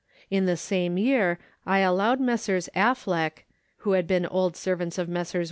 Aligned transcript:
In 0.31 0.47
the 0.47 0.57
same 0.57 0.97
year 0.97 1.37
I 1.63 1.81
allowed 1.81 2.19
Messrs. 2.19 2.69
Affleck, 2.75 3.45
who 3.85 3.91
had 3.91 4.07
been 4.07 4.25
old 4.25 4.57
servants 4.57 4.97
of 4.97 5.07
Messrs. 5.07 5.39